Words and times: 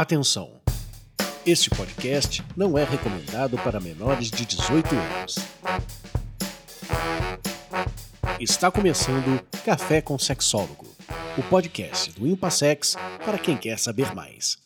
Atenção! 0.00 0.52
Este 1.44 1.68
podcast 1.70 2.44
não 2.56 2.78
é 2.78 2.84
recomendado 2.84 3.58
para 3.58 3.80
menores 3.80 4.30
de 4.30 4.46
18 4.46 4.94
anos. 4.94 5.34
Está 8.38 8.70
começando 8.70 9.42
Café 9.64 10.00
com 10.00 10.16
Sexólogo, 10.16 10.86
o 11.36 11.42
podcast 11.42 12.12
do 12.12 12.28
Impassex 12.28 12.94
para 13.24 13.38
quem 13.38 13.56
quer 13.56 13.76
saber 13.76 14.14
mais. 14.14 14.56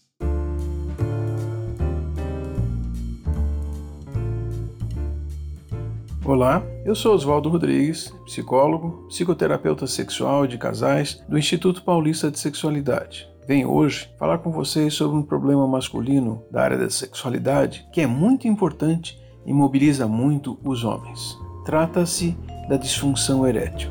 Olá, 6.26 6.62
eu 6.84 6.94
sou 6.94 7.14
Oswaldo 7.14 7.48
Rodrigues, 7.48 8.10
psicólogo, 8.26 9.06
psicoterapeuta 9.08 9.86
sexual 9.86 10.46
de 10.46 10.58
casais 10.58 11.24
do 11.26 11.38
Instituto 11.38 11.82
Paulista 11.82 12.30
de 12.30 12.38
Sexualidade. 12.38 13.31
Venho 13.46 13.72
hoje 13.72 14.08
falar 14.16 14.38
com 14.38 14.52
vocês 14.52 14.94
sobre 14.94 15.16
um 15.16 15.22
problema 15.22 15.66
masculino 15.66 16.44
da 16.48 16.62
área 16.62 16.78
da 16.78 16.88
sexualidade 16.88 17.84
que 17.92 18.00
é 18.00 18.06
muito 18.06 18.46
importante 18.46 19.20
e 19.44 19.52
mobiliza 19.52 20.06
muito 20.06 20.58
os 20.64 20.84
homens. 20.84 21.36
Trata-se 21.64 22.36
da 22.68 22.76
disfunção 22.76 23.44
erétil. 23.44 23.90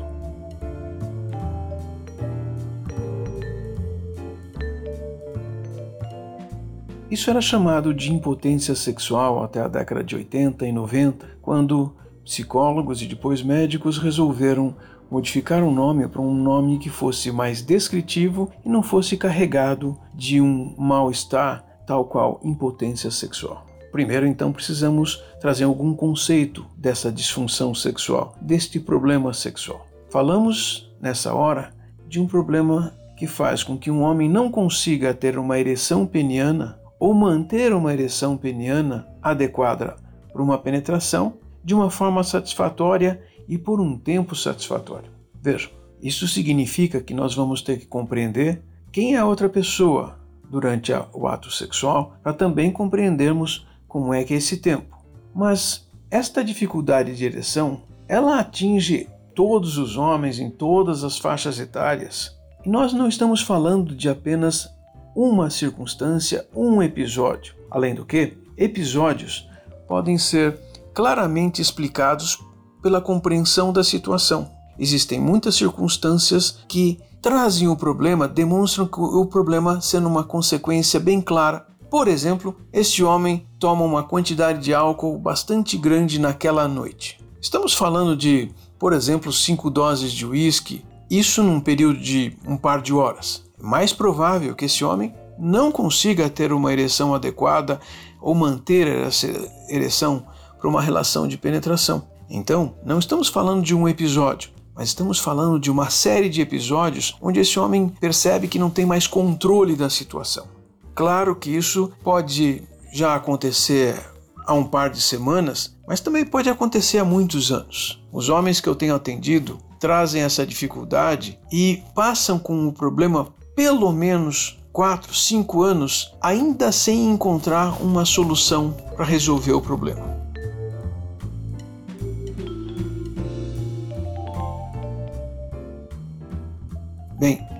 Isso 7.10 7.28
era 7.28 7.42
chamado 7.42 7.92
de 7.92 8.10
impotência 8.10 8.74
sexual 8.74 9.44
até 9.44 9.60
a 9.60 9.68
década 9.68 10.02
de 10.02 10.16
80 10.16 10.66
e 10.66 10.72
90, 10.72 11.26
quando 11.42 11.94
psicólogos 12.24 13.02
e 13.02 13.06
depois 13.06 13.42
médicos 13.42 13.98
resolveram 13.98 14.74
modificar 15.12 15.62
o 15.62 15.70
nome 15.70 16.08
para 16.08 16.22
um 16.22 16.34
nome 16.34 16.78
que 16.78 16.88
fosse 16.88 17.30
mais 17.30 17.60
descritivo 17.60 18.50
e 18.64 18.68
não 18.70 18.82
fosse 18.82 19.14
carregado 19.14 19.94
de 20.14 20.40
um 20.40 20.74
mal-estar 20.78 21.62
tal 21.86 22.06
qual 22.06 22.40
impotência 22.42 23.10
sexual. 23.10 23.66
Primeiro, 23.92 24.26
então, 24.26 24.50
precisamos 24.50 25.22
trazer 25.38 25.64
algum 25.64 25.94
conceito 25.94 26.64
dessa 26.78 27.12
disfunção 27.12 27.74
sexual, 27.74 28.34
deste 28.40 28.80
problema 28.80 29.34
sexual. 29.34 29.86
Falamos 30.08 30.90
nessa 30.98 31.34
hora 31.34 31.74
de 32.08 32.18
um 32.18 32.26
problema 32.26 32.94
que 33.14 33.26
faz 33.26 33.62
com 33.62 33.76
que 33.76 33.90
um 33.90 34.00
homem 34.00 34.30
não 34.30 34.50
consiga 34.50 35.12
ter 35.12 35.36
uma 35.36 35.58
ereção 35.58 36.06
peniana 36.06 36.80
ou 36.98 37.12
manter 37.12 37.74
uma 37.74 37.92
ereção 37.92 38.34
peniana 38.34 39.06
adequada 39.22 39.94
para 40.32 40.42
uma 40.42 40.56
penetração 40.56 41.34
de 41.62 41.74
uma 41.74 41.90
forma 41.90 42.24
satisfatória 42.24 43.20
e 43.48 43.58
por 43.58 43.80
um 43.80 43.96
tempo 43.98 44.34
satisfatório. 44.34 45.10
Vejam, 45.40 45.70
isso 46.02 46.26
significa 46.26 47.00
que 47.00 47.14
nós 47.14 47.34
vamos 47.34 47.62
ter 47.62 47.78
que 47.78 47.86
compreender 47.86 48.62
quem 48.90 49.14
é 49.14 49.18
a 49.18 49.26
outra 49.26 49.48
pessoa 49.48 50.18
durante 50.50 50.92
o 51.12 51.26
ato 51.26 51.50
sexual 51.50 52.16
para 52.22 52.32
também 52.32 52.70
compreendermos 52.70 53.66
como 53.88 54.12
é 54.12 54.24
que 54.24 54.34
é 54.34 54.36
esse 54.36 54.58
tempo. 54.58 54.98
Mas 55.34 55.88
esta 56.10 56.44
dificuldade 56.44 57.16
de 57.16 57.24
ereção, 57.24 57.82
ela 58.08 58.38
atinge 58.38 59.08
todos 59.34 59.78
os 59.78 59.96
homens 59.96 60.38
em 60.38 60.50
todas 60.50 61.04
as 61.04 61.18
faixas 61.18 61.58
etárias. 61.58 62.36
E 62.64 62.68
nós 62.68 62.92
não 62.92 63.08
estamos 63.08 63.40
falando 63.40 63.94
de 63.94 64.08
apenas 64.08 64.68
uma 65.14 65.50
circunstância, 65.50 66.46
um 66.54 66.82
episódio. 66.82 67.54
Além 67.70 67.94
do 67.94 68.04
que, 68.04 68.36
episódios 68.56 69.48
podem 69.88 70.18
ser 70.18 70.58
claramente 70.92 71.62
explicados 71.62 72.38
pela 72.82 73.00
compreensão 73.00 73.72
da 73.72 73.84
situação. 73.84 74.50
Existem 74.78 75.20
muitas 75.20 75.54
circunstâncias 75.54 76.58
que 76.68 76.98
trazem 77.20 77.68
o 77.68 77.76
problema, 77.76 78.26
demonstram 78.26 78.88
o 78.92 79.24
problema 79.24 79.80
sendo 79.80 80.08
uma 80.08 80.24
consequência 80.24 80.98
bem 80.98 81.20
clara. 81.20 81.66
Por 81.88 82.08
exemplo, 82.08 82.56
este 82.72 83.04
homem 83.04 83.46
toma 83.58 83.84
uma 83.84 84.02
quantidade 84.02 84.60
de 84.60 84.74
álcool 84.74 85.18
bastante 85.18 85.76
grande 85.76 86.18
naquela 86.18 86.66
noite. 86.66 87.20
Estamos 87.40 87.74
falando 87.74 88.16
de, 88.16 88.50
por 88.78 88.92
exemplo, 88.92 89.32
cinco 89.32 89.70
doses 89.70 90.10
de 90.10 90.26
uísque, 90.26 90.84
isso 91.10 91.42
num 91.42 91.60
período 91.60 92.00
de 92.00 92.36
um 92.46 92.56
par 92.56 92.80
de 92.80 92.92
horas. 92.92 93.44
É 93.60 93.62
mais 93.62 93.92
provável 93.92 94.54
que 94.54 94.64
esse 94.64 94.84
homem 94.84 95.14
não 95.38 95.70
consiga 95.70 96.30
ter 96.30 96.52
uma 96.52 96.72
ereção 96.72 97.14
adequada 97.14 97.80
ou 98.20 98.34
manter 98.34 98.86
essa 98.86 99.28
ereção 99.68 100.24
para 100.58 100.68
uma 100.68 100.80
relação 100.80 101.28
de 101.28 101.36
penetração. 101.36 102.04
Então, 102.34 102.76
não 102.82 102.98
estamos 102.98 103.28
falando 103.28 103.62
de 103.62 103.74
um 103.74 103.86
episódio, 103.86 104.48
mas 104.74 104.88
estamos 104.88 105.18
falando 105.18 105.60
de 105.60 105.70
uma 105.70 105.90
série 105.90 106.30
de 106.30 106.40
episódios 106.40 107.14
onde 107.20 107.38
esse 107.38 107.58
homem 107.58 107.90
percebe 108.00 108.48
que 108.48 108.58
não 108.58 108.70
tem 108.70 108.86
mais 108.86 109.06
controle 109.06 109.76
da 109.76 109.90
situação. 109.90 110.46
Claro 110.94 111.36
que 111.36 111.50
isso 111.50 111.92
pode 112.02 112.62
já 112.90 113.14
acontecer 113.14 114.02
há 114.46 114.54
um 114.54 114.64
par 114.64 114.88
de 114.88 115.02
semanas, 115.02 115.76
mas 115.86 116.00
também 116.00 116.24
pode 116.24 116.48
acontecer 116.48 116.96
há 116.96 117.04
muitos 117.04 117.52
anos. 117.52 118.02
Os 118.10 118.30
homens 118.30 118.60
que 118.60 118.68
eu 118.68 118.74
tenho 118.74 118.94
atendido 118.94 119.58
trazem 119.78 120.22
essa 120.22 120.46
dificuldade 120.46 121.38
e 121.52 121.82
passam 121.94 122.38
com 122.38 122.66
o 122.66 122.72
problema 122.72 123.28
pelo 123.54 123.92
menos 123.92 124.58
4, 124.72 125.14
5 125.14 125.62
anos, 125.62 126.14
ainda 126.18 126.72
sem 126.72 127.10
encontrar 127.10 127.82
uma 127.82 128.06
solução 128.06 128.74
para 128.96 129.04
resolver 129.04 129.52
o 129.52 129.60
problema. 129.60 130.21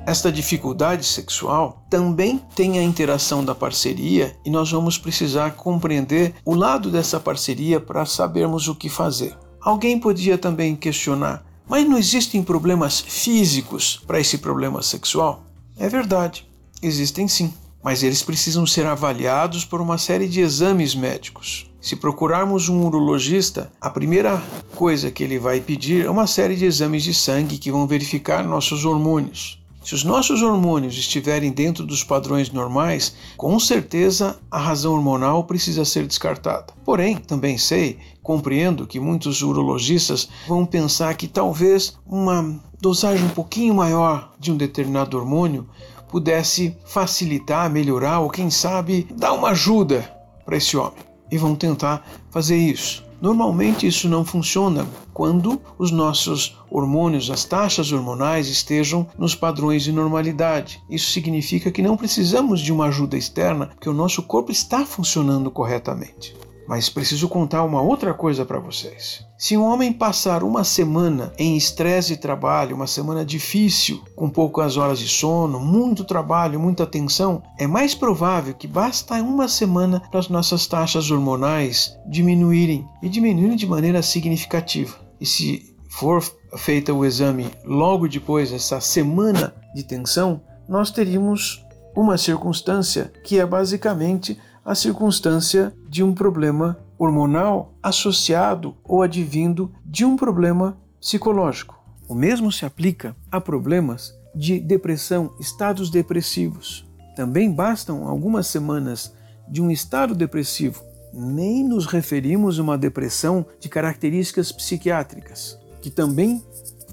Esta 0.04 0.32
dificuldade 0.32 1.06
sexual 1.06 1.86
também 1.88 2.40
tem 2.56 2.78
a 2.78 2.82
interação 2.82 3.44
da 3.44 3.54
parceria 3.54 4.36
e 4.44 4.50
nós 4.50 4.70
vamos 4.70 4.98
precisar 4.98 5.52
compreender 5.52 6.34
o 6.44 6.54
lado 6.54 6.90
dessa 6.90 7.20
parceria 7.20 7.78
para 7.78 8.04
sabermos 8.04 8.66
o 8.66 8.74
que 8.74 8.88
fazer. 8.88 9.36
Alguém 9.60 9.98
podia 9.98 10.36
também 10.36 10.74
questionar: 10.74 11.44
mas 11.68 11.88
não 11.88 11.96
existem 11.96 12.42
problemas 12.42 13.00
físicos 13.00 14.02
para 14.04 14.18
esse 14.18 14.38
problema 14.38 14.82
sexual? 14.82 15.44
É 15.78 15.88
verdade, 15.88 16.48
existem 16.82 17.28
sim, 17.28 17.54
mas 17.82 18.02
eles 18.02 18.24
precisam 18.24 18.66
ser 18.66 18.86
avaliados 18.86 19.64
por 19.64 19.80
uma 19.80 19.98
série 19.98 20.28
de 20.28 20.40
exames 20.40 20.96
médicos. 20.96 21.70
Se 21.80 21.96
procurarmos 21.96 22.68
um 22.68 22.84
urologista, 22.86 23.72
a 23.80 23.90
primeira 23.90 24.40
coisa 24.76 25.10
que 25.10 25.22
ele 25.22 25.38
vai 25.38 25.60
pedir 25.60 26.04
é 26.06 26.10
uma 26.10 26.26
série 26.26 26.54
de 26.54 26.64
exames 26.64 27.02
de 27.02 27.14
sangue 27.14 27.58
que 27.58 27.72
vão 27.72 27.86
verificar 27.86 28.44
nossos 28.44 28.84
hormônios. 28.84 29.61
Se 29.84 29.96
os 29.96 30.04
nossos 30.04 30.42
hormônios 30.42 30.96
estiverem 30.96 31.50
dentro 31.50 31.84
dos 31.84 32.04
padrões 32.04 32.50
normais, 32.50 33.14
com 33.36 33.58
certeza 33.58 34.38
a 34.48 34.58
razão 34.58 34.94
hormonal 34.94 35.42
precisa 35.42 35.84
ser 35.84 36.06
descartada. 36.06 36.72
Porém, 36.84 37.16
também 37.16 37.58
sei, 37.58 37.98
compreendo 38.22 38.86
que 38.86 39.00
muitos 39.00 39.42
urologistas 39.42 40.28
vão 40.46 40.64
pensar 40.64 41.14
que 41.14 41.26
talvez 41.26 41.98
uma 42.06 42.60
dosagem 42.80 43.24
um 43.24 43.30
pouquinho 43.30 43.74
maior 43.74 44.32
de 44.38 44.52
um 44.52 44.56
determinado 44.56 45.18
hormônio 45.18 45.68
pudesse 46.08 46.76
facilitar, 46.84 47.68
melhorar 47.68 48.20
ou 48.20 48.30
quem 48.30 48.50
sabe 48.50 49.08
dar 49.16 49.32
uma 49.32 49.48
ajuda 49.50 50.08
para 50.44 50.56
esse 50.56 50.76
homem 50.76 51.02
e 51.30 51.38
vão 51.38 51.56
tentar 51.56 52.06
fazer 52.30 52.56
isso. 52.56 53.11
Normalmente 53.22 53.86
isso 53.86 54.08
não 54.08 54.24
funciona 54.24 54.84
quando 55.14 55.62
os 55.78 55.92
nossos 55.92 56.58
hormônios, 56.68 57.30
as 57.30 57.44
taxas 57.44 57.92
hormonais 57.92 58.48
estejam 58.48 59.06
nos 59.16 59.32
padrões 59.32 59.84
de 59.84 59.92
normalidade. 59.92 60.82
Isso 60.90 61.12
significa 61.12 61.70
que 61.70 61.82
não 61.82 61.96
precisamos 61.96 62.60
de 62.60 62.72
uma 62.72 62.86
ajuda 62.86 63.16
externa, 63.16 63.66
porque 63.66 63.88
o 63.88 63.94
nosso 63.94 64.24
corpo 64.24 64.50
está 64.50 64.84
funcionando 64.84 65.52
corretamente. 65.52 66.34
Mas 66.66 66.88
preciso 66.88 67.28
contar 67.28 67.64
uma 67.64 67.82
outra 67.82 68.14
coisa 68.14 68.44
para 68.44 68.58
vocês. 68.58 69.24
Se 69.36 69.56
um 69.56 69.64
homem 69.64 69.92
passar 69.92 70.42
uma 70.44 70.62
semana 70.62 71.32
em 71.36 71.56
estresse 71.56 72.10
de 72.10 72.16
trabalho, 72.16 72.76
uma 72.76 72.86
semana 72.86 73.24
difícil, 73.24 74.02
com 74.14 74.30
poucas 74.30 74.76
horas 74.76 74.98
de 74.98 75.08
sono, 75.08 75.58
muito 75.58 76.04
trabalho, 76.04 76.60
muita 76.60 76.86
tensão, 76.86 77.42
é 77.58 77.66
mais 77.66 77.94
provável 77.94 78.54
que 78.54 78.68
basta 78.68 79.14
uma 79.14 79.48
semana 79.48 80.00
para 80.10 80.20
as 80.20 80.28
nossas 80.28 80.66
taxas 80.66 81.10
hormonais 81.10 81.96
diminuírem 82.06 82.86
e 83.02 83.08
diminuírem 83.08 83.56
de 83.56 83.66
maneira 83.66 84.02
significativa. 84.02 84.96
E 85.20 85.26
se 85.26 85.74
for 85.88 86.22
feito 86.56 86.92
o 86.92 87.04
exame 87.04 87.50
logo 87.64 88.08
depois 88.08 88.50
dessa 88.50 88.80
semana 88.80 89.54
de 89.74 89.82
tensão, 89.82 90.40
nós 90.68 90.90
teríamos 90.90 91.64
uma 91.94 92.16
circunstância 92.16 93.12
que 93.24 93.38
é 93.38 93.44
basicamente 93.44 94.38
a 94.64 94.74
circunstância 94.74 95.74
de 95.88 96.02
um 96.02 96.14
problema 96.14 96.78
hormonal 96.98 97.74
associado 97.82 98.76
ou 98.84 99.02
advindo 99.02 99.72
de 99.84 100.04
um 100.04 100.16
problema 100.16 100.76
psicológico. 101.00 101.80
O 102.08 102.14
mesmo 102.14 102.52
se 102.52 102.64
aplica 102.64 103.16
a 103.30 103.40
problemas 103.40 104.14
de 104.34 104.60
depressão, 104.60 105.34
estados 105.40 105.90
depressivos. 105.90 106.88
Também 107.16 107.50
bastam 107.50 108.06
algumas 108.06 108.46
semanas 108.46 109.12
de 109.48 109.60
um 109.60 109.70
estado 109.70 110.14
depressivo. 110.14 110.82
Nem 111.12 111.66
nos 111.66 111.86
referimos 111.86 112.58
a 112.58 112.62
uma 112.62 112.78
depressão 112.78 113.44
de 113.60 113.68
características 113.68 114.52
psiquiátricas, 114.52 115.58
que 115.82 115.90
também 115.90 116.42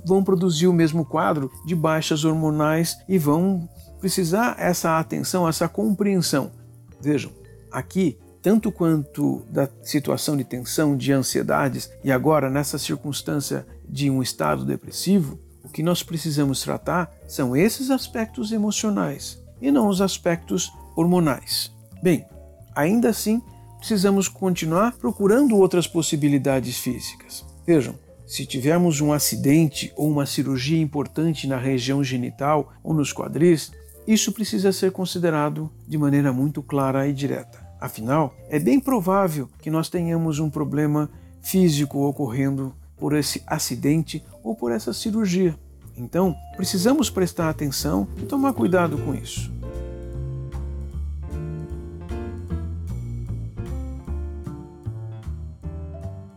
vão 0.03 0.23
produzir 0.23 0.67
o 0.67 0.73
mesmo 0.73 1.05
quadro 1.05 1.51
de 1.65 1.75
baixas 1.75 2.25
hormonais 2.25 2.97
e 3.07 3.17
vão 3.17 3.69
precisar 3.99 4.55
essa 4.57 4.97
atenção, 4.97 5.47
essa 5.47 5.67
compreensão 5.67 6.51
Vejam, 7.01 7.31
aqui, 7.71 8.17
tanto 8.41 8.71
quanto 8.71 9.43
da 9.49 9.67
situação 9.83 10.37
de 10.37 10.43
tensão, 10.43 10.95
de 10.95 11.11
ansiedades, 11.11 11.91
e 12.03 12.11
agora 12.11 12.49
nessa 12.49 12.77
circunstância 12.77 13.65
de 13.87 14.09
um 14.09 14.21
estado 14.21 14.65
depressivo, 14.65 15.39
o 15.63 15.69
que 15.69 15.83
nós 15.83 16.01
precisamos 16.01 16.61
tratar 16.61 17.11
são 17.27 17.55
esses 17.55 17.89
aspectos 17.91 18.51
emocionais 18.51 19.41
e 19.61 19.71
não 19.71 19.87
os 19.87 20.01
aspectos 20.01 20.71
hormonais. 20.95 21.71
Bem, 22.01 22.25
ainda 22.75 23.09
assim, 23.09 23.41
precisamos 23.77 24.27
continuar 24.27 24.93
procurando 24.93 25.57
outras 25.57 25.87
possibilidades 25.87 26.77
físicas. 26.77 27.45
Vejam, 27.65 27.95
se 28.25 28.45
tivermos 28.45 29.01
um 29.01 29.11
acidente 29.11 29.91
ou 29.95 30.09
uma 30.09 30.25
cirurgia 30.25 30.79
importante 30.79 31.47
na 31.47 31.57
região 31.57 32.03
genital 32.03 32.71
ou 32.83 32.93
nos 32.93 33.11
quadris, 33.11 33.71
isso 34.07 34.31
precisa 34.31 34.71
ser 34.71 34.91
considerado 34.91 35.71
de 35.87 35.97
maneira 35.97 36.31
muito 36.31 36.61
clara 36.61 37.07
e 37.07 37.13
direta. 37.13 37.58
Afinal, 37.79 38.35
é 38.49 38.59
bem 38.59 38.79
provável 38.79 39.49
que 39.61 39.71
nós 39.71 39.89
tenhamos 39.89 40.39
um 40.39 40.49
problema 40.49 41.09
físico 41.41 42.05
ocorrendo 42.05 42.75
por 42.97 43.15
esse 43.15 43.41
acidente 43.47 44.21
ou 44.43 44.53
por 44.53 44.71
essa 44.71 44.91
cirurgia. 44.91 45.57
Então, 45.95 46.35
precisamos 46.57 47.09
prestar 47.09 47.49
atenção 47.49 48.07
e 48.17 48.25
tomar 48.25 48.53
cuidado 48.53 48.97
com 48.97 49.15
isso. 49.15 49.51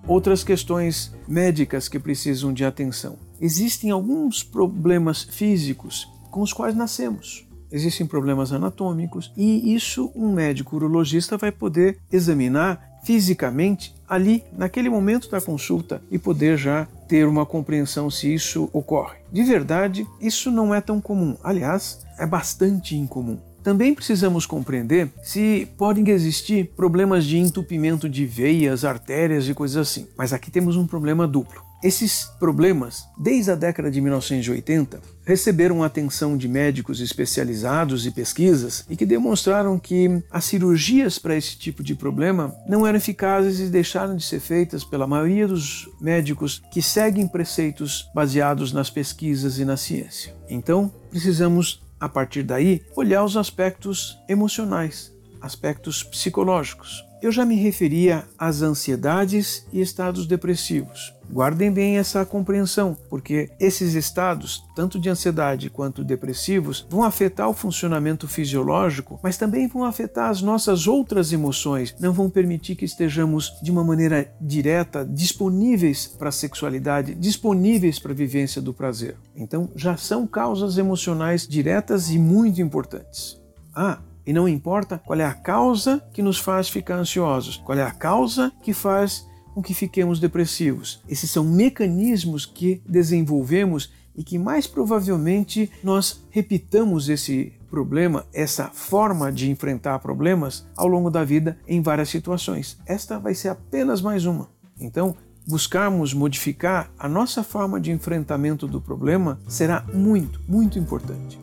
Outras 0.06 0.44
questões 0.44 1.12
médicas 1.26 1.88
que 1.88 1.98
precisam 1.98 2.52
de 2.52 2.64
atenção. 2.64 3.16
Existem 3.40 3.90
alguns 3.90 4.44
problemas 4.44 5.22
físicos 5.22 6.08
com 6.30 6.42
os 6.42 6.52
quais 6.52 6.74
nascemos. 6.74 7.46
Existem 7.72 8.06
problemas 8.06 8.52
anatômicos 8.52 9.32
e 9.36 9.74
isso 9.74 10.12
um 10.14 10.32
médico 10.32 10.76
urologista 10.76 11.38
vai 11.38 11.50
poder 11.50 11.98
examinar 12.12 12.92
fisicamente 13.02 13.94
ali, 14.08 14.44
naquele 14.56 14.88
momento 14.88 15.28
da 15.28 15.40
consulta, 15.40 16.00
e 16.10 16.18
poder 16.18 16.56
já 16.56 16.86
ter 17.08 17.26
uma 17.26 17.44
compreensão 17.44 18.08
se 18.10 18.32
isso 18.32 18.70
ocorre. 18.72 19.18
De 19.32 19.42
verdade, 19.42 20.06
isso 20.20 20.50
não 20.50 20.74
é 20.74 20.80
tão 20.80 21.00
comum. 21.00 21.36
Aliás, 21.42 22.06
é 22.18 22.26
bastante 22.26 22.96
incomum. 22.96 23.38
Também 23.62 23.94
precisamos 23.94 24.46
compreender 24.46 25.10
se 25.22 25.68
podem 25.78 26.08
existir 26.10 26.70
problemas 26.76 27.24
de 27.24 27.38
entupimento 27.38 28.08
de 28.08 28.26
veias, 28.26 28.84
artérias 28.84 29.48
e 29.48 29.54
coisas 29.54 29.76
assim. 29.76 30.08
Mas 30.16 30.32
aqui 30.32 30.50
temos 30.50 30.76
um 30.76 30.86
problema 30.86 31.26
duplo. 31.26 31.62
Esses 31.82 32.26
problemas, 32.38 33.08
desde 33.18 33.50
a 33.50 33.56
década 33.56 33.90
de 33.90 34.00
1980, 34.00 35.00
receberam 35.24 35.82
atenção 35.82 36.36
de 36.36 36.46
médicos 36.46 37.00
especializados 37.00 38.06
e 38.06 38.12
pesquisas 38.12 38.84
e 38.88 38.96
que 38.96 39.04
demonstraram 39.04 39.76
que 39.80 40.22
as 40.30 40.44
cirurgias 40.44 41.18
para 41.18 41.36
esse 41.36 41.58
tipo 41.58 41.82
de 41.82 41.96
problema 41.96 42.54
não 42.68 42.86
eram 42.86 42.98
eficazes 42.98 43.58
e 43.58 43.64
deixaram 43.64 44.16
de 44.16 44.24
ser 44.24 44.38
feitas 44.38 44.84
pela 44.84 45.08
maioria 45.08 45.48
dos 45.48 45.88
médicos 46.00 46.62
que 46.70 46.80
seguem 46.80 47.26
preceitos 47.26 48.08
baseados 48.14 48.72
nas 48.72 48.88
pesquisas 48.88 49.58
e 49.58 49.64
na 49.64 49.76
ciência. 49.76 50.32
Então, 50.48 50.88
precisamos, 51.10 51.82
a 52.02 52.08
partir 52.08 52.42
daí, 52.42 52.84
olhar 52.96 53.22
os 53.22 53.36
aspectos 53.36 54.18
emocionais, 54.28 55.16
aspectos 55.40 56.02
psicológicos. 56.02 57.04
Eu 57.22 57.30
já 57.30 57.46
me 57.46 57.54
referia 57.54 58.24
às 58.36 58.62
ansiedades 58.62 59.64
e 59.72 59.80
estados 59.80 60.26
depressivos. 60.26 61.14
Guardem 61.30 61.70
bem 61.70 61.96
essa 61.96 62.26
compreensão, 62.26 62.96
porque 63.08 63.48
esses 63.60 63.94
estados, 63.94 64.64
tanto 64.74 64.98
de 64.98 65.08
ansiedade 65.08 65.70
quanto 65.70 66.02
depressivos, 66.02 66.84
vão 66.90 67.04
afetar 67.04 67.48
o 67.48 67.54
funcionamento 67.54 68.26
fisiológico, 68.26 69.20
mas 69.22 69.36
também 69.36 69.68
vão 69.68 69.84
afetar 69.84 70.30
as 70.30 70.42
nossas 70.42 70.88
outras 70.88 71.32
emoções, 71.32 71.94
não 72.00 72.12
vão 72.12 72.28
permitir 72.28 72.74
que 72.74 72.84
estejamos 72.84 73.52
de 73.62 73.70
uma 73.70 73.84
maneira 73.84 74.34
direta 74.40 75.04
disponíveis 75.08 76.08
para 76.08 76.28
a 76.28 76.32
sexualidade, 76.32 77.14
disponíveis 77.14 78.00
para 78.00 78.10
a 78.10 78.16
vivência 78.16 78.60
do 78.60 78.74
prazer. 78.74 79.16
Então, 79.36 79.70
já 79.76 79.96
são 79.96 80.26
causas 80.26 80.76
emocionais 80.76 81.46
diretas 81.46 82.10
e 82.10 82.18
muito 82.18 82.60
importantes. 82.60 83.40
Ah, 83.72 84.00
e 84.26 84.32
não 84.32 84.48
importa 84.48 84.98
qual 84.98 85.18
é 85.18 85.24
a 85.24 85.34
causa 85.34 86.02
que 86.12 86.22
nos 86.22 86.38
faz 86.38 86.68
ficar 86.68 86.96
ansiosos, 86.96 87.56
qual 87.58 87.78
é 87.78 87.82
a 87.82 87.90
causa 87.90 88.52
que 88.62 88.72
faz 88.72 89.26
com 89.54 89.62
que 89.62 89.74
fiquemos 89.74 90.18
depressivos. 90.18 91.02
Esses 91.08 91.30
são 91.30 91.44
mecanismos 91.44 92.46
que 92.46 92.82
desenvolvemos 92.88 93.92
e 94.14 94.22
que 94.22 94.38
mais 94.38 94.66
provavelmente 94.66 95.70
nós 95.82 96.24
repitamos 96.30 97.08
esse 97.08 97.52
problema, 97.70 98.26
essa 98.32 98.68
forma 98.68 99.32
de 99.32 99.50
enfrentar 99.50 99.98
problemas 99.98 100.66
ao 100.76 100.86
longo 100.86 101.10
da 101.10 101.24
vida 101.24 101.58
em 101.66 101.80
várias 101.80 102.10
situações. 102.10 102.78
Esta 102.86 103.18
vai 103.18 103.34
ser 103.34 103.48
apenas 103.48 104.02
mais 104.02 104.26
uma. 104.26 104.50
Então, 104.78 105.14
buscarmos 105.46 106.12
modificar 106.12 106.90
a 106.98 107.08
nossa 107.08 107.42
forma 107.42 107.80
de 107.80 107.90
enfrentamento 107.90 108.66
do 108.66 108.80
problema 108.80 109.40
será 109.48 109.84
muito, 109.92 110.40
muito 110.46 110.78
importante. 110.78 111.38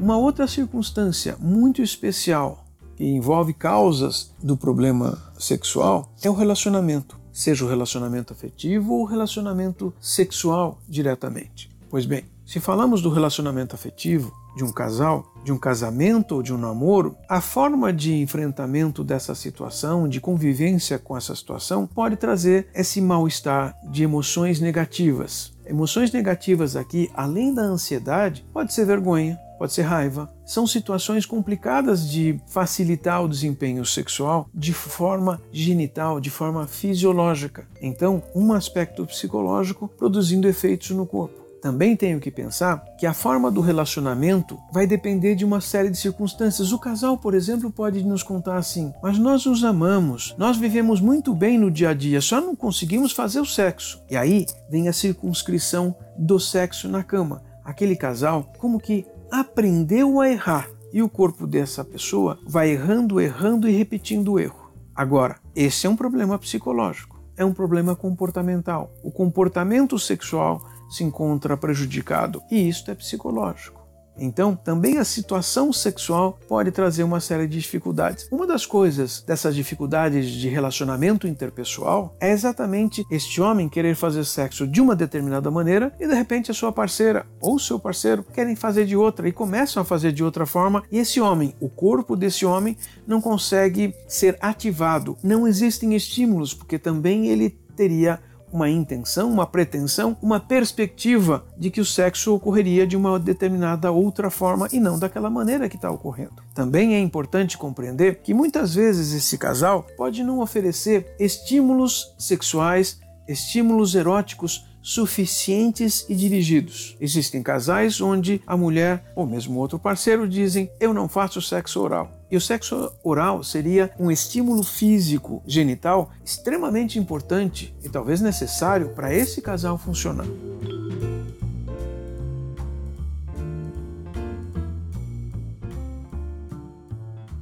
Uma 0.00 0.16
outra 0.16 0.48
circunstância 0.48 1.36
muito 1.38 1.82
especial 1.82 2.64
que 2.96 3.04
envolve 3.04 3.52
causas 3.52 4.34
do 4.42 4.56
problema 4.56 5.22
sexual 5.38 6.10
é 6.22 6.30
o 6.30 6.32
relacionamento, 6.32 7.20
seja 7.30 7.66
o 7.66 7.68
relacionamento 7.68 8.32
afetivo 8.32 8.94
ou 8.94 9.02
o 9.02 9.04
relacionamento 9.04 9.92
sexual 10.00 10.80
diretamente. 10.88 11.68
Pois 11.90 12.06
bem, 12.06 12.24
se 12.46 12.58
falamos 12.58 13.02
do 13.02 13.10
relacionamento 13.10 13.74
afetivo 13.74 14.32
de 14.56 14.64
um 14.64 14.72
casal, 14.72 15.34
de 15.44 15.52
um 15.52 15.58
casamento 15.58 16.34
ou 16.34 16.42
de 16.42 16.52
um 16.52 16.58
namoro, 16.58 17.14
a 17.28 17.42
forma 17.42 17.92
de 17.92 18.14
enfrentamento 18.14 19.04
dessa 19.04 19.34
situação, 19.34 20.08
de 20.08 20.18
convivência 20.18 20.98
com 20.98 21.14
essa 21.14 21.34
situação, 21.36 21.86
pode 21.86 22.16
trazer 22.16 22.68
esse 22.74 23.02
mal-estar 23.02 23.76
de 23.90 24.02
emoções 24.02 24.60
negativas. 24.60 25.52
Emoções 25.70 26.10
negativas 26.10 26.74
aqui, 26.74 27.08
além 27.14 27.54
da 27.54 27.62
ansiedade, 27.62 28.44
pode 28.52 28.74
ser 28.74 28.84
vergonha, 28.84 29.38
pode 29.56 29.72
ser 29.72 29.82
raiva. 29.82 30.28
São 30.44 30.66
situações 30.66 31.24
complicadas 31.24 32.10
de 32.10 32.40
facilitar 32.48 33.22
o 33.22 33.28
desempenho 33.28 33.86
sexual 33.86 34.50
de 34.52 34.72
forma 34.72 35.40
genital, 35.52 36.20
de 36.20 36.28
forma 36.28 36.66
fisiológica. 36.66 37.68
Então, 37.80 38.20
um 38.34 38.52
aspecto 38.52 39.06
psicológico 39.06 39.86
produzindo 39.96 40.48
efeitos 40.48 40.90
no 40.90 41.06
corpo. 41.06 41.39
Também 41.60 41.94
tenho 41.94 42.18
que 42.18 42.30
pensar 42.30 42.82
que 42.98 43.06
a 43.06 43.12
forma 43.12 43.50
do 43.50 43.60
relacionamento 43.60 44.58
vai 44.72 44.86
depender 44.86 45.34
de 45.34 45.44
uma 45.44 45.60
série 45.60 45.90
de 45.90 45.98
circunstâncias. 45.98 46.72
O 46.72 46.78
casal, 46.78 47.18
por 47.18 47.34
exemplo, 47.34 47.70
pode 47.70 48.02
nos 48.02 48.22
contar 48.22 48.56
assim: 48.56 48.92
Mas 49.02 49.18
nós 49.18 49.44
nos 49.44 49.62
amamos, 49.62 50.34
nós 50.38 50.56
vivemos 50.56 51.00
muito 51.00 51.34
bem 51.34 51.58
no 51.58 51.70
dia 51.70 51.90
a 51.90 51.94
dia, 51.94 52.20
só 52.20 52.40
não 52.40 52.56
conseguimos 52.56 53.12
fazer 53.12 53.40
o 53.40 53.46
sexo. 53.46 54.02
E 54.10 54.16
aí 54.16 54.46
vem 54.70 54.88
a 54.88 54.92
circunscrição 54.92 55.94
do 56.18 56.40
sexo 56.40 56.88
na 56.88 57.02
cama. 57.02 57.42
Aquele 57.62 57.94
casal, 57.94 58.50
como 58.58 58.80
que 58.80 59.06
aprendeu 59.30 60.20
a 60.20 60.28
errar 60.28 60.68
e 60.92 61.02
o 61.02 61.08
corpo 61.08 61.46
dessa 61.46 61.84
pessoa 61.84 62.38
vai 62.46 62.70
errando, 62.70 63.20
errando 63.20 63.68
e 63.68 63.72
repetindo 63.72 64.32
o 64.32 64.38
erro. 64.38 64.70
Agora, 64.94 65.36
esse 65.54 65.86
é 65.86 65.90
um 65.90 65.96
problema 65.96 66.38
psicológico, 66.38 67.22
é 67.36 67.44
um 67.44 67.52
problema 67.52 67.94
comportamental. 67.94 68.92
O 69.04 69.10
comportamento 69.10 69.98
sexual 69.98 70.62
se 70.90 71.04
encontra 71.04 71.56
prejudicado 71.56 72.42
e 72.50 72.68
isto 72.68 72.90
é 72.90 72.94
psicológico. 72.94 73.80
Então, 74.20 74.54
também 74.54 74.98
a 74.98 75.04
situação 75.04 75.72
sexual 75.72 76.38
pode 76.46 76.70
trazer 76.70 77.02
uma 77.02 77.20
série 77.20 77.46
de 77.46 77.58
dificuldades. 77.58 78.28
Uma 78.30 78.46
das 78.46 78.66
coisas 78.66 79.22
dessas 79.22 79.54
dificuldades 79.54 80.30
de 80.30 80.48
relacionamento 80.48 81.26
interpessoal 81.26 82.14
é 82.20 82.30
exatamente 82.30 83.02
este 83.10 83.40
homem 83.40 83.68
querer 83.68 83.96
fazer 83.96 84.24
sexo 84.24 84.66
de 84.66 84.80
uma 84.80 84.94
determinada 84.94 85.50
maneira 85.50 85.94
e 85.98 86.06
de 86.06 86.14
repente 86.14 86.50
a 86.50 86.54
sua 86.54 86.70
parceira 86.70 87.26
ou 87.40 87.58
seu 87.58 87.78
parceiro 87.78 88.22
querem 88.22 88.54
fazer 88.54 88.84
de 88.84 88.94
outra 88.94 89.26
e 89.26 89.32
começam 89.32 89.80
a 89.80 89.86
fazer 89.86 90.12
de 90.12 90.22
outra 90.22 90.44
forma 90.44 90.82
e 90.92 90.98
esse 90.98 91.18
homem, 91.20 91.54
o 91.58 91.68
corpo 91.68 92.14
desse 92.14 92.44
homem 92.44 92.76
não 93.06 93.22
consegue 93.22 93.94
ser 94.06 94.36
ativado. 94.40 95.16
Não 95.22 95.48
existem 95.48 95.94
estímulos 95.94 96.52
porque 96.52 96.78
também 96.78 97.28
ele 97.28 97.58
teria 97.74 98.20
uma 98.52 98.68
intenção, 98.68 99.30
uma 99.30 99.46
pretensão, 99.46 100.16
uma 100.20 100.40
perspectiva 100.40 101.44
de 101.56 101.70
que 101.70 101.80
o 101.80 101.84
sexo 101.84 102.34
ocorreria 102.34 102.86
de 102.86 102.96
uma 102.96 103.18
determinada 103.18 103.90
outra 103.90 104.30
forma 104.30 104.68
e 104.72 104.80
não 104.80 104.98
daquela 104.98 105.30
maneira 105.30 105.68
que 105.68 105.76
está 105.76 105.90
ocorrendo. 105.90 106.42
Também 106.54 106.94
é 106.94 107.00
importante 107.00 107.56
compreender 107.56 108.20
que 108.22 108.34
muitas 108.34 108.74
vezes 108.74 109.12
esse 109.12 109.38
casal 109.38 109.86
pode 109.96 110.22
não 110.22 110.40
oferecer 110.40 111.14
estímulos 111.18 112.14
sexuais, 112.18 113.00
estímulos 113.28 113.94
eróticos 113.94 114.66
suficientes 114.82 116.06
e 116.08 116.14
dirigidos. 116.14 116.96
Existem 117.00 117.42
casais 117.42 118.00
onde 118.00 118.40
a 118.46 118.56
mulher 118.56 119.12
ou 119.14 119.26
mesmo 119.26 119.58
outro 119.58 119.78
parceiro 119.78 120.28
dizem: 120.28 120.70
Eu 120.80 120.94
não 120.94 121.08
faço 121.08 121.40
sexo 121.40 121.80
oral. 121.80 122.19
E 122.30 122.36
o 122.36 122.40
sexo 122.40 122.92
oral 123.02 123.42
seria 123.42 123.90
um 123.98 124.10
estímulo 124.10 124.62
físico 124.62 125.42
genital 125.44 126.12
extremamente 126.24 126.98
importante 126.98 127.74
e 127.82 127.88
talvez 127.88 128.20
necessário 128.20 128.90
para 128.90 129.12
esse 129.12 129.42
casal 129.42 129.76
funcionar. 129.76 130.26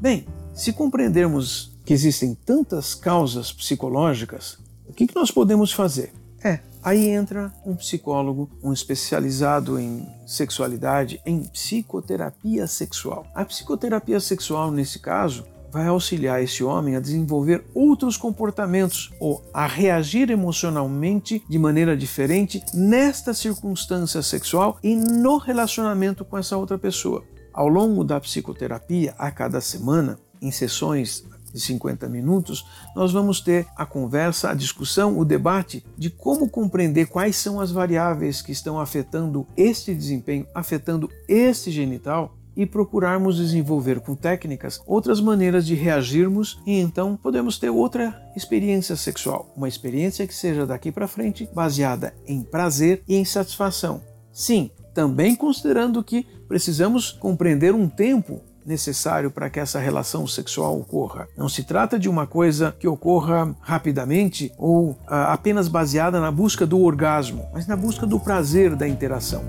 Bem, 0.00 0.26
se 0.54 0.72
compreendermos 0.72 1.76
que 1.84 1.92
existem 1.92 2.34
tantas 2.34 2.94
causas 2.94 3.52
psicológicas, 3.52 4.58
o 4.88 4.92
que 4.92 5.06
nós 5.14 5.30
podemos 5.30 5.70
fazer? 5.70 6.12
É 6.42 6.60
aí 6.88 7.08
entra 7.08 7.52
um 7.66 7.76
psicólogo, 7.76 8.50
um 8.62 8.72
especializado 8.72 9.78
em 9.78 10.08
sexualidade, 10.26 11.20
em 11.26 11.42
psicoterapia 11.42 12.66
sexual. 12.66 13.26
A 13.34 13.44
psicoterapia 13.44 14.18
sexual, 14.20 14.70
nesse 14.70 14.98
caso, 14.98 15.44
vai 15.70 15.86
auxiliar 15.86 16.42
esse 16.42 16.64
homem 16.64 16.96
a 16.96 17.00
desenvolver 17.00 17.62
outros 17.74 18.16
comportamentos 18.16 19.12
ou 19.20 19.44
a 19.52 19.66
reagir 19.66 20.30
emocionalmente 20.30 21.42
de 21.46 21.58
maneira 21.58 21.94
diferente 21.94 22.62
nesta 22.72 23.34
circunstância 23.34 24.22
sexual 24.22 24.78
e 24.82 24.96
no 24.96 25.36
relacionamento 25.36 26.24
com 26.24 26.38
essa 26.38 26.56
outra 26.56 26.78
pessoa. 26.78 27.22
Ao 27.52 27.68
longo 27.68 28.02
da 28.02 28.18
psicoterapia, 28.18 29.14
a 29.18 29.30
cada 29.30 29.60
semana, 29.60 30.18
em 30.40 30.50
sessões 30.50 31.24
de 31.52 31.60
50 31.60 32.08
minutos, 32.08 32.66
nós 32.94 33.12
vamos 33.12 33.40
ter 33.40 33.66
a 33.76 33.86
conversa, 33.86 34.50
a 34.50 34.54
discussão, 34.54 35.18
o 35.18 35.24
debate 35.24 35.84
de 35.96 36.10
como 36.10 36.48
compreender 36.48 37.06
quais 37.06 37.36
são 37.36 37.60
as 37.60 37.70
variáveis 37.70 38.42
que 38.42 38.52
estão 38.52 38.78
afetando 38.78 39.46
este 39.56 39.94
desempenho, 39.94 40.46
afetando 40.54 41.10
este 41.28 41.70
genital 41.70 42.34
e 42.58 42.66
procurarmos 42.66 43.36
desenvolver 43.36 44.00
com 44.00 44.16
técnicas 44.16 44.82
outras 44.84 45.20
maneiras 45.20 45.64
de 45.64 45.76
reagirmos 45.76 46.60
e 46.66 46.80
então 46.80 47.16
podemos 47.16 47.56
ter 47.56 47.70
outra 47.70 48.20
experiência 48.34 48.96
sexual, 48.96 49.52
uma 49.56 49.68
experiência 49.68 50.26
que 50.26 50.34
seja 50.34 50.66
daqui 50.66 50.90
para 50.90 51.06
frente 51.06 51.48
baseada 51.54 52.12
em 52.26 52.42
prazer 52.42 53.02
e 53.06 53.14
em 53.14 53.24
satisfação. 53.24 54.00
Sim, 54.32 54.72
também 54.92 55.36
considerando 55.36 56.02
que 56.02 56.26
precisamos 56.48 57.12
compreender 57.12 57.72
um 57.72 57.88
tempo 57.88 58.42
necessário 58.68 59.30
para 59.30 59.48
que 59.48 59.58
essa 59.58 59.80
relação 59.80 60.26
sexual 60.26 60.78
ocorra. 60.78 61.26
Não 61.36 61.48
se 61.48 61.64
trata 61.64 61.98
de 61.98 62.08
uma 62.08 62.26
coisa 62.26 62.76
que 62.78 62.86
ocorra 62.86 63.56
rapidamente 63.60 64.52
ou 64.58 64.90
uh, 64.90 64.96
apenas 65.08 65.66
baseada 65.66 66.20
na 66.20 66.30
busca 66.30 66.66
do 66.66 66.78
orgasmo, 66.80 67.48
mas 67.52 67.66
na 67.66 67.74
busca 67.74 68.06
do 68.06 68.20
prazer 68.20 68.76
da 68.76 68.86
interação. 68.86 69.42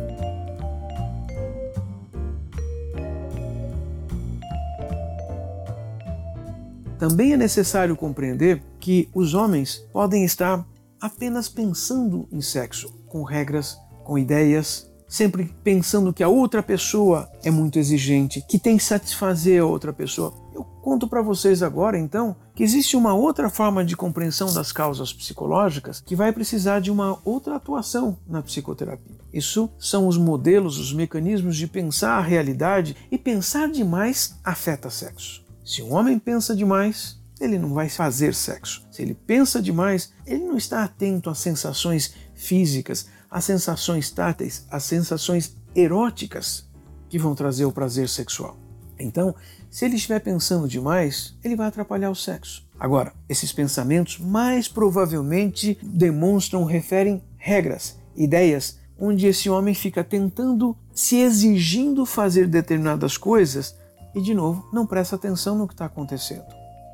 Também 6.98 7.34
é 7.34 7.38
necessário 7.38 7.96
compreender 7.96 8.62
que 8.80 9.10
os 9.14 9.34
homens 9.34 9.86
podem 9.92 10.24
estar 10.24 10.66
apenas 11.00 11.48
pensando 11.48 12.28
em 12.32 12.42
sexo, 12.42 12.90
com 13.08 13.24
regras, 13.24 13.78
com 14.04 14.18
ideias, 14.18 14.89
sempre 15.10 15.54
pensando 15.64 16.14
que 16.14 16.24
a 16.24 16.30
outra 16.30 16.62
pessoa 16.62 17.30
é 17.44 17.50
muito 17.50 17.80
exigente, 17.80 18.46
que 18.48 18.60
tem 18.60 18.78
que 18.78 18.84
satisfazer 18.84 19.62
a 19.62 19.66
outra 19.66 19.92
pessoa. 19.92 20.32
Eu 20.54 20.64
conto 20.64 21.08
para 21.08 21.22
vocês 21.22 21.64
agora, 21.64 21.98
então, 21.98 22.36
que 22.54 22.64
existe 22.64 22.96
uma 22.96 23.14
outra 23.14 23.50
forma 23.50 23.84
de 23.84 23.98
compreensão 23.98 24.54
das 24.54 24.72
causas 24.72 25.12
psicológicas 25.12 26.00
que 26.00 26.16
vai 26.16 26.32
precisar 26.32 26.80
de 26.80 26.92
uma 26.92 27.20
outra 27.26 27.56
atuação 27.56 28.18
na 28.28 28.42
psicoterapia. 28.42 29.18
Isso 29.34 29.70
são 29.80 30.08
os 30.08 30.18
modelos, 30.18 30.78
os 30.78 30.94
mecanismos 30.94 31.56
de 31.58 31.68
pensar 31.68 32.18
a 32.18 32.22
realidade 32.22 32.96
e 33.12 33.18
pensar 33.18 33.70
demais 33.70 34.36
afeta 34.44 34.90
sexo. 34.90 35.44
Se 35.66 35.82
um 35.82 35.94
homem 35.94 36.20
pensa 36.20 36.56
demais, 36.56 37.20
ele 37.40 37.58
não 37.58 37.74
vai 37.74 37.90
fazer 37.90 38.36
sexo. 38.36 38.86
Se 38.92 39.02
ele 39.02 39.14
pensa 39.14 39.62
demais, 39.62 40.12
ele 40.26 40.44
não 40.44 40.58
está 40.58 40.84
atento 40.84 41.30
às 41.30 41.40
sensações 41.40 42.14
físicas, 42.36 43.08
às 43.30 43.46
sensações 43.46 44.10
táteis, 44.10 44.66
às 44.70 44.84
sensações 44.84 45.56
eróticas 45.76 46.68
que 47.10 47.20
vão 47.20 47.36
trazer 47.36 47.66
o 47.66 47.72
prazer 47.72 48.10
sexual. 48.10 48.58
Então, 49.00 49.34
se 49.70 49.86
ele 49.86 49.96
estiver 49.96 50.20
pensando 50.20 50.68
demais, 50.68 51.38
ele 51.44 51.56
vai 51.56 51.68
atrapalhar 51.68 52.10
o 52.10 52.16
sexo. 52.16 52.68
Agora, 52.80 53.14
esses 53.28 53.52
pensamentos 53.52 54.18
mais 54.18 54.68
provavelmente 54.68 55.78
demonstram, 55.82 56.64
referem 56.64 57.24
regras, 57.38 57.98
ideias, 58.16 58.78
onde 58.98 59.28
esse 59.28 59.50
homem 59.50 59.74
fica 59.74 60.04
tentando, 60.04 60.76
se 60.94 61.18
exigindo 61.18 62.06
fazer 62.06 62.48
determinadas 62.48 63.18
coisas 63.18 63.76
e, 64.14 64.22
de 64.22 64.34
novo, 64.34 64.68
não 64.74 64.86
presta 64.86 65.16
atenção 65.16 65.58
no 65.58 65.68
que 65.68 65.74
está 65.74 65.86
acontecendo. 65.86 66.46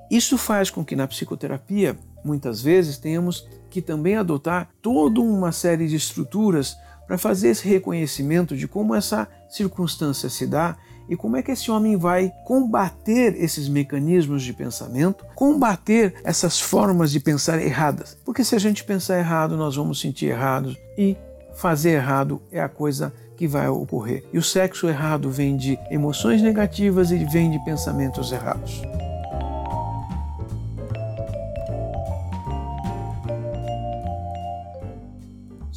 Isso 0.10 0.38
faz 0.38 0.70
com 0.70 0.86
que 0.86 0.96
na 0.96 1.08
psicoterapia, 1.08 1.98
muitas 2.25 2.62
vezes, 2.62 2.98
tenhamos 2.98 3.48
que 3.70 3.82
também 3.82 4.15
adotar 4.15 4.70
toda 4.82 5.22
uma 5.22 5.51
série 5.51 5.88
de 5.88 5.96
estruturas 5.96 6.75
para 7.05 7.17
fazer 7.17 7.50
esse 7.50 7.67
reconhecimento 7.67 8.58
de 8.58 8.67
como 8.67 8.96
essa 8.96 9.27
circunstância 9.50 10.29
se 10.29 10.48
dá 10.48 10.75
e 11.08 11.15
como 11.15 11.38
é 11.38 11.44
que 11.44 11.51
esse 11.51 11.70
homem 11.70 11.96
vai 11.96 12.32
combater 12.46 13.36
esses 13.38 13.70
mecanismos 13.70 14.41
de 14.41 14.53
pensamento, 14.53 15.24
combater 15.36 16.15
essas 16.24 16.60
formas 16.60 17.12
de 17.12 17.20
pensar 17.20 17.62
erradas. 17.62 18.17
Porque 18.25 18.44
se 18.44 18.55
a 18.55 18.60
gente 18.60 18.84
pensar 18.84 19.20
errado, 19.20 19.55
nós 19.55 19.75
vamos 19.75 20.00
sentir 20.00 20.27
errados 20.27 20.75
e 20.98 21.15
fazer 21.53 21.91
errado 21.91 22.41
é 22.51 22.60
a 22.60 22.67
coisa 22.67 23.13
que 23.38 23.48
vai 23.48 23.67
ocorrer. 23.67 24.24
E 24.34 24.38
o 24.38 24.44
sexo 24.44 24.88
errado 24.88 25.29
vem 25.29 25.55
de 25.55 25.77
emoções 25.91 26.41
negativas 26.41 27.12
e 27.12 27.24
vem 27.25 27.51
de 27.51 27.63
pensamentos 27.63 28.32
errados. 28.32 28.82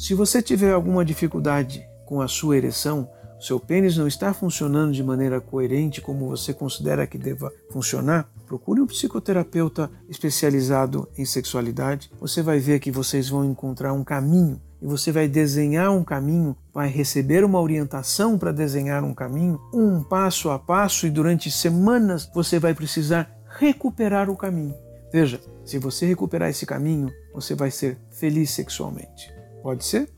Se 0.09 0.15
você 0.15 0.41
tiver 0.41 0.73
alguma 0.73 1.05
dificuldade 1.05 1.87
com 2.03 2.19
a 2.19 2.27
sua 2.27 2.57
ereção, 2.57 3.07
seu 3.39 3.59
pênis 3.59 3.95
não 3.95 4.07
está 4.07 4.33
funcionando 4.33 4.91
de 4.91 5.03
maneira 5.03 5.39
coerente 5.39 6.01
como 6.01 6.29
você 6.29 6.51
considera 6.51 7.05
que 7.05 7.15
deva 7.15 7.53
funcionar, 7.69 8.27
procure 8.47 8.81
um 8.81 8.87
psicoterapeuta 8.87 9.87
especializado 10.09 11.07
em 11.15 11.25
sexualidade. 11.25 12.09
Você 12.19 12.41
vai 12.41 12.57
ver 12.57 12.79
que 12.79 12.89
vocês 12.89 13.29
vão 13.29 13.45
encontrar 13.45 13.93
um 13.93 14.03
caminho 14.03 14.59
e 14.81 14.87
você 14.87 15.11
vai 15.11 15.27
desenhar 15.27 15.91
um 15.91 16.03
caminho, 16.03 16.57
vai 16.73 16.89
receber 16.89 17.43
uma 17.43 17.61
orientação 17.61 18.35
para 18.35 18.51
desenhar 18.51 19.03
um 19.03 19.13
caminho, 19.13 19.61
um 19.71 20.01
passo 20.01 20.49
a 20.49 20.57
passo, 20.57 21.05
e 21.05 21.11
durante 21.11 21.51
semanas 21.51 22.27
você 22.33 22.57
vai 22.57 22.73
precisar 22.73 23.29
recuperar 23.59 24.27
o 24.27 24.35
caminho. 24.35 24.73
Veja, 25.13 25.39
se 25.63 25.77
você 25.77 26.07
recuperar 26.07 26.49
esse 26.49 26.65
caminho, 26.65 27.11
você 27.31 27.53
vai 27.53 27.69
ser 27.69 27.99
feliz 28.09 28.49
sexualmente. 28.49 29.37
Pode 29.61 29.85
ser? 29.85 30.09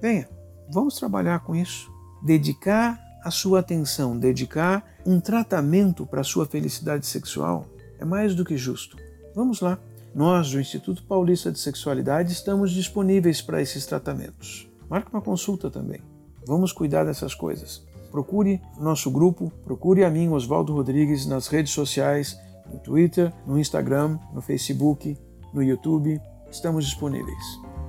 Venha, 0.00 0.28
vamos 0.70 0.96
trabalhar 0.96 1.40
com 1.40 1.54
isso. 1.54 1.90
Dedicar 2.22 3.00
a 3.22 3.30
sua 3.30 3.60
atenção, 3.60 4.18
dedicar 4.18 4.84
um 5.06 5.20
tratamento 5.20 6.06
para 6.06 6.20
a 6.20 6.24
sua 6.24 6.46
felicidade 6.46 7.06
sexual 7.06 7.66
é 7.98 8.04
mais 8.04 8.34
do 8.34 8.44
que 8.44 8.56
justo. 8.56 8.96
Vamos 9.34 9.60
lá. 9.60 9.78
Nós, 10.14 10.50
do 10.50 10.60
Instituto 10.60 11.02
Paulista 11.02 11.50
de 11.50 11.58
Sexualidade, 11.58 12.32
estamos 12.32 12.70
disponíveis 12.70 13.42
para 13.42 13.60
esses 13.60 13.84
tratamentos. 13.84 14.68
Marque 14.88 15.10
uma 15.12 15.22
consulta 15.22 15.70
também. 15.70 16.00
Vamos 16.46 16.70
cuidar 16.70 17.04
dessas 17.04 17.34
coisas. 17.34 17.82
Procure 18.12 18.60
nosso 18.78 19.10
grupo, 19.10 19.50
procure 19.64 20.04
a 20.04 20.10
mim, 20.10 20.28
Oswaldo 20.28 20.72
Rodrigues, 20.72 21.26
nas 21.26 21.48
redes 21.48 21.72
sociais, 21.72 22.38
no 22.72 22.78
Twitter, 22.78 23.32
no 23.44 23.58
Instagram, 23.58 24.18
no 24.32 24.40
Facebook, 24.40 25.18
no 25.52 25.62
YouTube. 25.62 26.20
Estamos 26.48 26.84
disponíveis. 26.84 27.44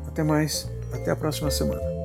Até 0.08 0.24
mais, 0.24 0.68
até 0.96 1.12
a 1.12 1.16
próxima 1.16 1.52
semana. 1.52 1.96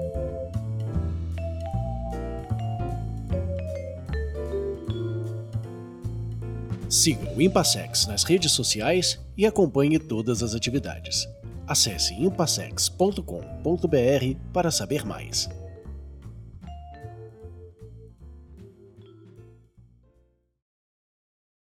Siga 6.89 7.33
o 7.37 7.41
Impassex 7.41 8.07
nas 8.09 8.25
redes 8.25 8.51
sociais 8.53 9.19
e 9.37 9.47
acompanhe 9.47 9.99
todas 9.99 10.43
as 10.43 10.55
atividades. 10.55 11.29
Acesse 11.67 12.15
impassex.com.br 12.15 13.23
para 14.53 14.73
saber 14.73 15.07
mais. 15.07 15.49